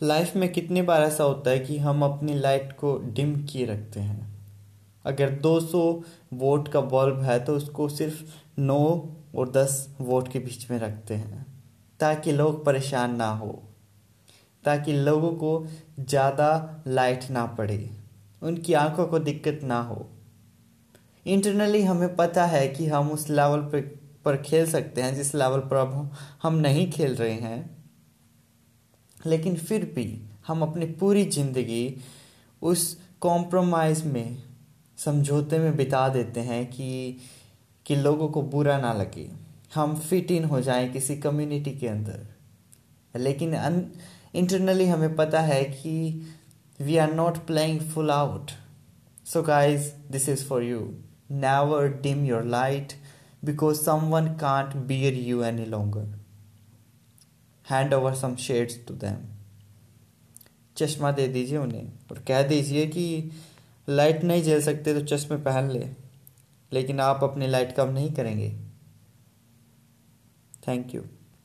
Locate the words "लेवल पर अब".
25.34-26.12